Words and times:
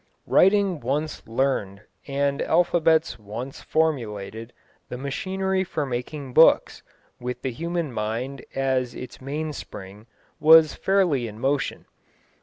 Writing 0.25 0.79
once 0.79 1.21
learned, 1.27 1.83
and 2.07 2.41
alphabets 2.41 3.19
once 3.19 3.61
formulated, 3.61 4.51
the 4.89 4.97
machinery 4.97 5.63
for 5.63 5.85
making 5.85 6.33
books, 6.33 6.81
with 7.19 7.43
the 7.43 7.51
human 7.51 7.93
mind 7.93 8.43
as 8.55 8.95
its 8.95 9.21
mainspring, 9.21 10.07
was 10.39 10.73
fairly 10.73 11.27
in 11.27 11.37
motion. 11.39 11.85